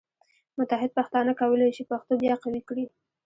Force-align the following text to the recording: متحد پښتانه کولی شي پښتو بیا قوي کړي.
متحد 0.59 0.89
پښتانه 0.97 1.31
کولی 1.41 1.69
شي 1.77 1.83
پښتو 1.91 2.11
بیا 2.21 2.35
قوي 2.43 2.61
کړي. 2.69 2.85